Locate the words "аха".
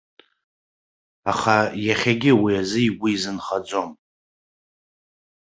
1.31-1.57